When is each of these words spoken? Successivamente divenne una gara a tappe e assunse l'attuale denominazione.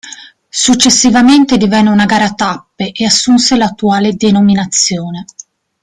Successivamente 0.49 1.57
divenne 1.57 1.89
una 1.91 2.07
gara 2.07 2.25
a 2.25 2.33
tappe 2.33 2.91
e 2.91 3.05
assunse 3.05 3.55
l'attuale 3.55 4.15
denominazione. 4.15 5.25